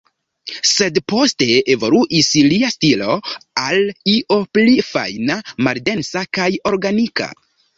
[0.67, 3.19] Sed poste, evoluis lia stilo,
[3.65, 5.37] al io pli fajna,
[5.69, 7.31] maldensa, kaj organika.